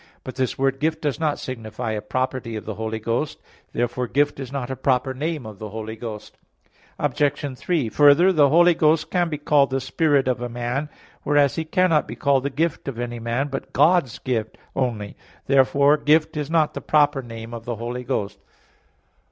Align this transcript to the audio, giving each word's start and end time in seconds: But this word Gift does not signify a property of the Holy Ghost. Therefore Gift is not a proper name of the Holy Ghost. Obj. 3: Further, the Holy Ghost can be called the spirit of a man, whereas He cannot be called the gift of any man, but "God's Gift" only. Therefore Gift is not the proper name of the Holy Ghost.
But 0.23 0.33
this 0.35 0.57
word 0.57 0.79
Gift 0.79 0.99
does 1.03 1.19
not 1.19 1.37
signify 1.37 1.91
a 1.91 2.01
property 2.01 2.55
of 2.55 2.65
the 2.65 2.73
Holy 2.73 2.97
Ghost. 2.97 3.39
Therefore 3.71 4.07
Gift 4.07 4.39
is 4.39 4.51
not 4.51 4.71
a 4.71 4.75
proper 4.75 5.13
name 5.13 5.45
of 5.45 5.59
the 5.59 5.69
Holy 5.69 5.95
Ghost. 5.95 6.39
Obj. 6.97 7.55
3: 7.55 7.87
Further, 7.89 8.33
the 8.33 8.49
Holy 8.49 8.73
Ghost 8.73 9.11
can 9.11 9.29
be 9.29 9.37
called 9.37 9.69
the 9.69 9.79
spirit 9.79 10.27
of 10.27 10.41
a 10.41 10.49
man, 10.49 10.89
whereas 11.21 11.55
He 11.55 11.65
cannot 11.65 12.07
be 12.07 12.15
called 12.15 12.41
the 12.41 12.49
gift 12.49 12.87
of 12.87 12.97
any 12.97 13.19
man, 13.19 13.49
but 13.49 13.73
"God's 13.73 14.17
Gift" 14.17 14.57
only. 14.75 15.15
Therefore 15.45 15.97
Gift 15.97 16.35
is 16.35 16.49
not 16.49 16.73
the 16.73 16.81
proper 16.81 17.21
name 17.21 17.53
of 17.53 17.65
the 17.65 17.75
Holy 17.75 18.03
Ghost. 18.03 18.39